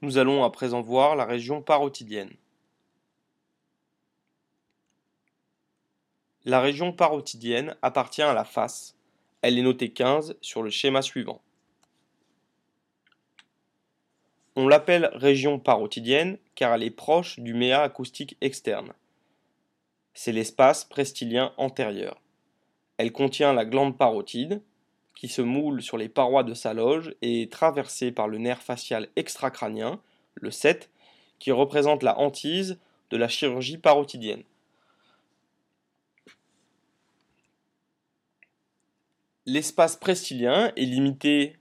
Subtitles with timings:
[0.00, 2.32] Nous allons à présent voir la région parotidienne.
[6.44, 8.96] La région parotidienne appartient à la face.
[9.42, 11.40] Elle est notée 15 sur le schéma suivant.
[14.54, 18.92] On l'appelle région parotidienne car elle est proche du méa acoustique externe.
[20.14, 22.20] C'est l'espace prestilien antérieur.
[22.98, 24.62] Elle contient la glande parotide,
[25.18, 28.62] qui se moule sur les parois de sa loge et est traversée par le nerf
[28.62, 30.00] facial extracrânien,
[30.36, 30.90] le 7,
[31.40, 32.78] qui représente la hantise
[33.10, 34.44] de la chirurgie parotidienne.
[39.44, 41.56] L'espace prestilien est limité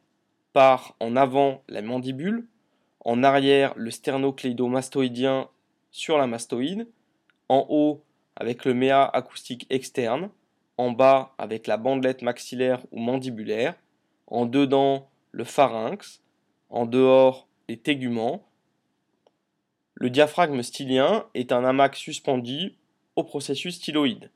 [0.53, 2.45] par en avant la mandibule,
[3.05, 5.49] en arrière le sternocléidomastoïdien
[5.89, 6.87] sur la mastoïde,
[7.49, 8.03] en haut
[8.35, 10.29] avec le méa acoustique externe,
[10.77, 13.75] en bas avec la bandelette maxillaire ou mandibulaire,
[14.27, 16.21] en dedans le pharynx,
[16.69, 18.43] en dehors les téguments.
[19.95, 22.75] Le diaphragme stylien est un hamac suspendu
[23.15, 24.31] au processus styloïde.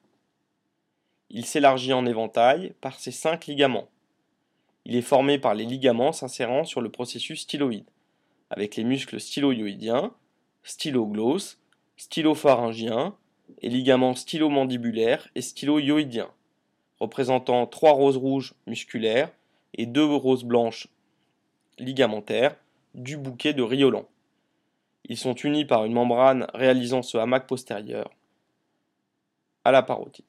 [1.29, 3.89] Il s'élargit en éventail par ses cinq ligaments.
[4.85, 7.85] Il est formé par les ligaments s'insérant sur le processus styloïde,
[8.49, 10.11] avec les muscles styloïdiens,
[10.63, 11.59] stylogloss,
[11.97, 13.15] stylopharyngien,
[13.61, 16.31] et ligaments stylomandibulaires et stylo-yoïdiens,
[16.99, 19.31] représentant trois roses rouges musculaires
[19.73, 20.87] et deux roses blanches
[21.77, 22.55] ligamentaires
[22.93, 24.07] du bouquet de Riolan.
[25.05, 28.11] Ils sont unis par une membrane réalisant ce hamac postérieur
[29.63, 30.25] à la parotide.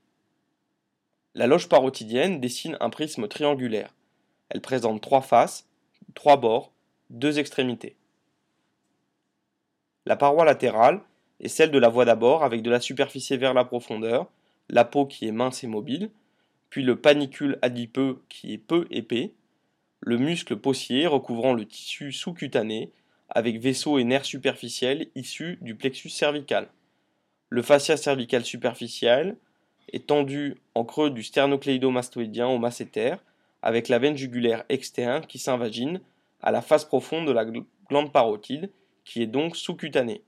[1.35, 3.95] La loge parotidienne dessine un prisme triangulaire.
[4.51, 5.67] Elle présente trois faces,
[6.15, 6.73] trois bords,
[7.11, 7.97] deux extrémités.
[10.05, 11.01] La paroi latérale
[11.43, 14.31] et celle de la voie d'abord avec de la superficie vers la profondeur,
[14.69, 16.11] la peau qui est mince et mobile,
[16.71, 19.33] puis le panicule adipeux qui est peu épais,
[20.01, 22.91] le muscle possier recouvrant le tissu sous-cutané
[23.29, 26.69] avec vaisseaux et nerfs superficiels issus du plexus cervical.
[27.51, 29.37] Le fascia cervical superficiel
[29.93, 33.15] est tendu en creux du sternocléidomastoïdien au masséter
[33.63, 36.01] avec la veine jugulaire externe qui s'invagine
[36.41, 37.45] à la face profonde de la
[37.89, 38.71] glande parotide
[39.05, 40.23] qui est donc sous-cutanée.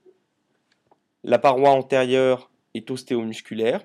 [1.27, 3.81] La paroi antérieure est ostéomusculaire.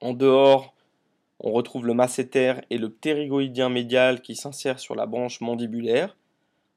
[0.00, 0.74] En dehors,
[1.38, 6.16] on retrouve le masséter et le ptérygoïdien médial qui s'insèrent sur la branche mandibulaire.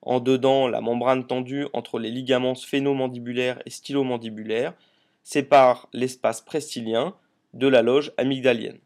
[0.04, 4.76] En dedans, la membrane tendue entre les ligaments sphénomandibulaires et stylomandibulaires
[5.24, 7.16] sépare l'espace prestilien
[7.56, 8.82] de la loge amygdalienne.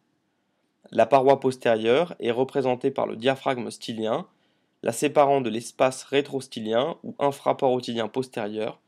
[0.91, 4.25] La paroi postérieure est représentée par le diaphragme stylien,
[4.81, 8.79] la séparant de l'espace rétrostylien ou infraparotidien postérieur,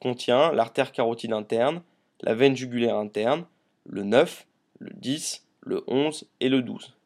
[0.00, 1.82] contient l'artère carotide interne,
[2.20, 3.46] la veine jugulaire interne,
[3.86, 4.46] le 9,
[4.78, 6.96] le 10, le 11 et le 12.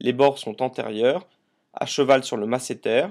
[0.00, 1.26] Les bords sont antérieurs,
[1.74, 3.06] à cheval sur le masséter,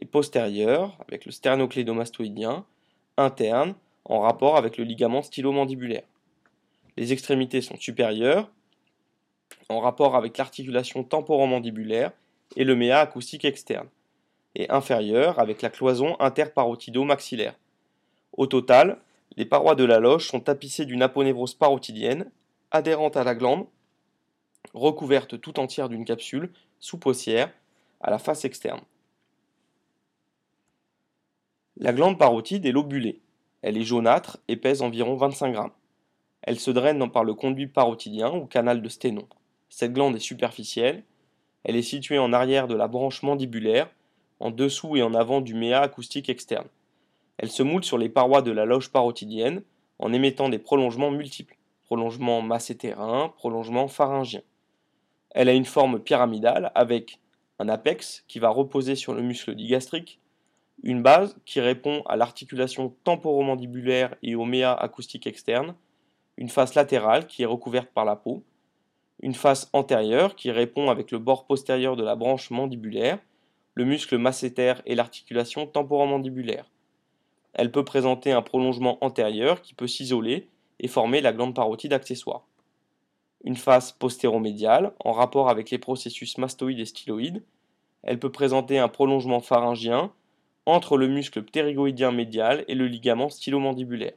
[0.00, 2.64] et postérieurs, avec le sternocléidomastoïdien,
[3.16, 6.04] interne, en rapport avec le ligament stylomandibulaire.
[6.96, 8.50] Les extrémités sont supérieures,
[9.68, 12.12] en rapport avec l'articulation temporomandibulaire
[12.56, 13.88] et le méa acoustique externe,
[14.54, 17.54] et inférieures avec la cloison interparotido-maxillaire.
[18.32, 18.98] Au total,
[19.36, 22.30] les parois de la loge sont tapissées d'une aponévrose parotidienne,
[22.70, 23.66] adhérente à la glande,
[24.74, 27.52] recouverte tout entière d'une capsule sous-possière
[28.00, 28.80] à la face externe.
[31.76, 33.20] La glande parotide est lobulée.
[33.62, 35.72] Elle est jaunâtre et pèse environ 25 grammes.
[36.42, 39.26] Elle se draine par le conduit parotidien ou canal de sténon.
[39.68, 41.04] Cette glande est superficielle.
[41.64, 43.88] Elle est située en arrière de la branche mandibulaire,
[44.40, 46.66] en dessous et en avant du méa acoustique externe.
[47.42, 49.64] Elle se moule sur les parois de la loge parotidienne
[49.98, 54.44] en émettant des prolongements multiples, prolongements massétérins, prolongements pharyngiens.
[55.30, 57.18] Elle a une forme pyramidale avec
[57.58, 60.20] un apex qui va reposer sur le muscle digastrique,
[60.84, 65.74] une base qui répond à l'articulation temporomandibulaire et au méa acoustique externe,
[66.36, 68.44] une face latérale qui est recouverte par la peau,
[69.20, 73.18] une face antérieure qui répond avec le bord postérieur de la branche mandibulaire,
[73.74, 76.66] le muscle masséter et l'articulation temporomandibulaire.
[77.54, 80.48] Elle peut présenter un prolongement antérieur qui peut s'isoler
[80.80, 82.46] et former la glande parotide accessoire.
[83.44, 87.42] Une face postéromédiale en rapport avec les processus mastoïdes et styloïdes.
[88.02, 90.12] Elle peut présenter un prolongement pharyngien
[90.66, 94.14] entre le muscle ptérygoïdien médial et le ligament stylomandibulaire.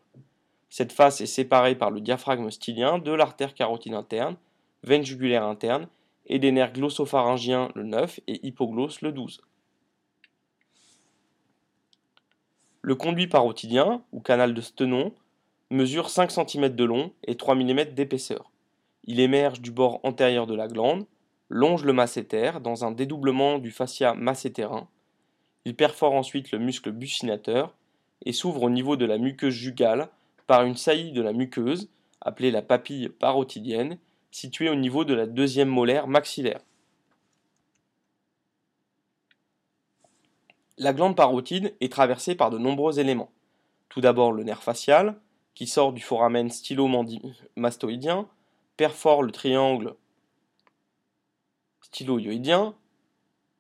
[0.70, 4.36] Cette face est séparée par le diaphragme stylien de l'artère carotide interne,
[4.84, 5.88] veine jugulaire interne
[6.28, 9.42] et des nerfs glossopharyngiens le 9 et hypoglosse le 12.
[12.88, 15.12] Le conduit parotidien, ou canal de Stenon,
[15.72, 18.52] mesure 5 cm de long et 3 mm d'épaisseur.
[19.06, 21.08] Il émerge du bord antérieur de la glande,
[21.50, 24.88] longe le masséter dans un dédoublement du fascia massétérin.
[25.66, 27.74] Il perfore ensuite le muscle buccinateur
[28.24, 30.08] et s'ouvre au niveau de la muqueuse jugale
[30.46, 31.90] par une saillie de la muqueuse,
[32.22, 33.98] appelée la papille parotidienne,
[34.30, 36.60] située au niveau de la deuxième molaire maxillaire.
[40.78, 43.32] La glande parotide est traversée par de nombreux éléments.
[43.88, 45.16] Tout d'abord le nerf facial,
[45.54, 48.28] qui sort du foramen stylomastoïdien,
[48.76, 49.96] perfore le triangle
[51.82, 52.76] styloïdien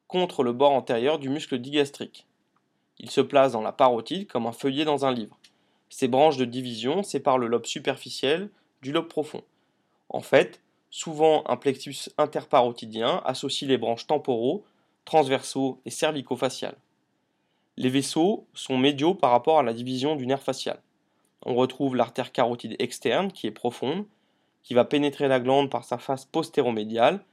[0.07, 2.27] contre le bord antérieur du muscle digastrique.
[2.99, 5.37] Il se place dans la parotide comme un feuillet dans un livre.
[5.89, 8.49] Ses branches de division séparent le lobe superficiel
[8.81, 9.43] du lobe profond.
[10.09, 10.59] En fait,
[10.89, 14.65] souvent un plexus interparotidien associe les branches temporaux,
[15.05, 16.77] transversaux et cervico-faciales.
[17.77, 20.81] Les vaisseaux sont médiaux par rapport à la division du nerf facial.
[21.45, 24.05] On retrouve l'artère carotide externe qui est profonde,
[24.63, 27.23] qui va pénétrer la glande par sa face postéromédiale,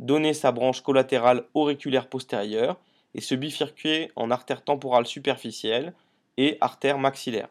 [0.00, 2.78] donner sa branche collatérale auriculaire postérieure
[3.14, 5.92] et se bifurquer en artère temporale superficielle
[6.38, 7.48] et artère maxillaire.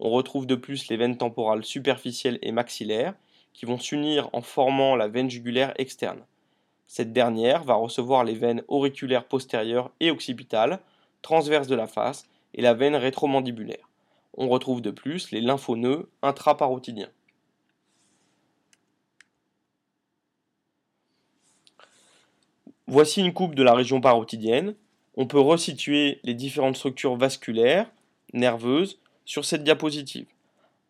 [0.00, 3.14] On retrouve de plus les veines temporales superficielles et maxillaires
[3.52, 6.24] qui vont s'unir en formant la veine jugulaire externe.
[6.86, 10.80] Cette dernière va recevoir les veines auriculaires postérieures et occipitales
[11.22, 12.24] transverse de la face
[12.54, 13.88] et la veine rétromandibulaire.
[14.34, 17.10] On retrouve de plus les lymphonoeux intraparotidiens.
[22.86, 24.74] Voici une coupe de la région parotidienne.
[25.16, 27.90] On peut resituer les différentes structures vasculaires,
[28.32, 30.26] nerveuses, sur cette diapositive,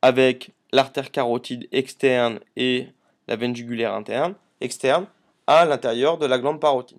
[0.02, 2.88] avec l'artère carotide externe et
[3.28, 5.06] la veine jugulaire interne, externe
[5.46, 6.98] à l'intérieur de la glande parotide.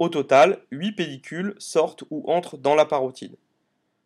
[0.00, 3.36] Au total, 8 pellicules sortent ou entrent dans la parotide.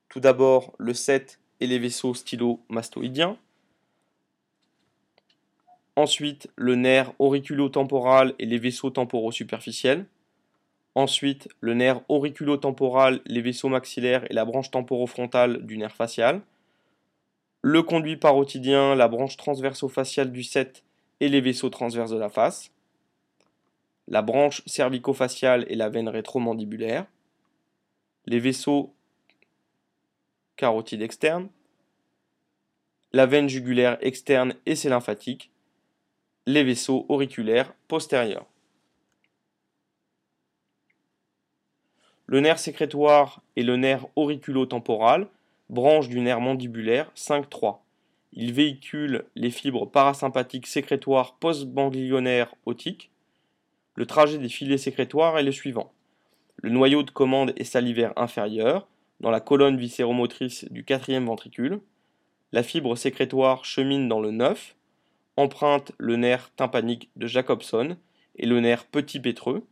[0.08, 3.38] Tout d'abord, le 7 et les vaisseaux stylo-mastoïdiens.
[5.94, 10.04] Ensuite, le nerf auriculo-temporal et les vaisseaux temporaux superficiels.
[10.96, 16.40] Ensuite, le nerf auriculo-temporal, les vaisseaux maxillaires et la branche temporofrontale du nerf facial.
[17.62, 20.82] Le conduit parotidien, la branche transverso-faciale du 7
[21.20, 22.73] et les vaisseaux transverses de la face
[24.08, 27.06] la branche cervico-faciale et la veine rétromandibulaire,
[28.26, 28.94] les vaisseaux
[30.56, 31.48] carotides externes,
[33.12, 35.50] la veine jugulaire externe et ses lymphatiques,
[36.46, 38.46] les vaisseaux auriculaires postérieurs.
[42.26, 45.28] Le nerf sécrétoire et le nerf auriculo-temporal,
[45.68, 47.78] branche du nerf mandibulaire 5-3.
[48.32, 53.10] Il véhicule les fibres parasympathiques sécrétoires postganglionnaires otiques
[53.94, 55.92] le trajet des filets sécrétoires est le suivant.
[56.56, 58.86] Le noyau de commande est salivaire inférieur,
[59.20, 61.80] dans la colonne viscéromotrice du quatrième ventricule.
[62.52, 64.74] La fibre sécrétoire chemine dans le 9,
[65.36, 67.96] emprunte le nerf tympanique de Jacobson
[68.36, 69.64] et le nerf petit pétreux.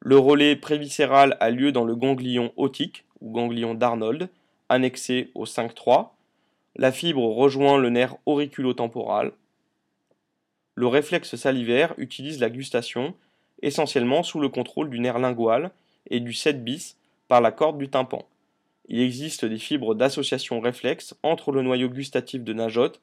[0.00, 4.28] Le relais préviscéral a lieu dans le ganglion otique ou ganglion d'Arnold,
[4.68, 6.10] annexé au 5-3.
[6.76, 9.32] La fibre rejoint le nerf auriculotemporal.
[10.74, 13.14] Le réflexe salivaire utilise la gustation
[13.62, 15.70] essentiellement sous le contrôle du nerf lingual
[16.08, 16.96] et du 7 bis
[17.28, 18.26] par la corde du tympan.
[18.88, 23.00] Il existe des fibres d'association réflexe entre le noyau gustatif de Najotte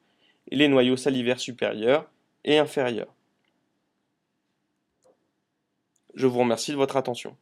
[0.50, 2.10] et les noyaux salivaires supérieurs
[2.44, 3.14] et inférieurs.
[6.14, 7.36] Je vous remercie de votre attention.